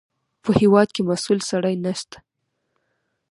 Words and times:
په 0.43 0.49
هېواد 0.59 0.87
کې 0.95 1.01
مسوول 1.09 1.39
سړی 1.51 1.75
نشته. 1.85 2.17